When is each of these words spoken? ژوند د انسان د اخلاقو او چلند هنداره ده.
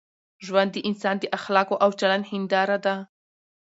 ژوند 0.45 0.69
د 0.73 0.77
انسان 0.89 1.15
د 1.19 1.23
اخلاقو 1.37 1.75
او 1.83 1.89
چلند 1.99 2.25
هنداره 2.31 2.77
ده. 2.85 2.95